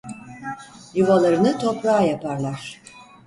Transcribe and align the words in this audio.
Yuvalarını 0.93 1.57
toprağa 1.59 2.01
yaparlar. 2.01 2.81